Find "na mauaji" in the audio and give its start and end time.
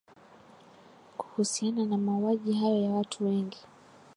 1.85-2.53